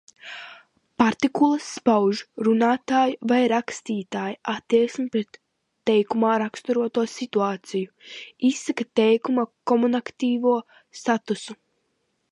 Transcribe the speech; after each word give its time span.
Partikulas 1.01 1.65
pauž 1.89 2.21
runātāja 2.47 3.19
vai 3.31 3.37
rakstītāja 3.53 4.39
attieksmi 4.55 5.05
pret 5.17 5.39
teikumā 5.91 6.33
raksturoto 6.45 7.05
situāciju, 7.19 7.93
izsaka 8.51 8.89
teikuma 9.03 9.47
komunikatīvo 9.75 10.59
statusu. 11.03 11.59